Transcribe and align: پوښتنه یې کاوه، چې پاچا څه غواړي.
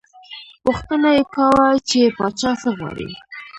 پوښتنه 0.65 1.09
یې 1.17 1.23
کاوه، 1.33 1.67
چې 1.89 1.99
پاچا 2.17 2.51
څه 2.61 2.69
غواړي. 2.77 3.09